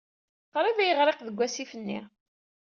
[0.53, 1.99] Qrib ay yeɣriq deg wasif-nni.